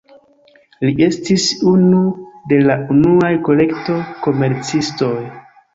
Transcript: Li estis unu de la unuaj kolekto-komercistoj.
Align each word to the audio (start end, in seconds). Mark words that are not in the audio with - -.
Li 0.87 0.93
estis 1.07 1.45
unu 1.73 2.01
de 2.53 2.59
la 2.67 2.81
unuaj 2.97 3.33
kolekto-komercistoj. 3.51 5.17